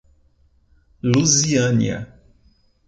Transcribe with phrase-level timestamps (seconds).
[1.03, 2.09] Luziânia